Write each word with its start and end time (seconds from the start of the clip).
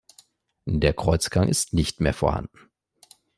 Der 0.65 0.95
Kreuzgang 0.95 1.47
ist 1.47 1.75
nicht 1.75 1.99
mehr 2.01 2.15
vorhanden. 2.15 2.71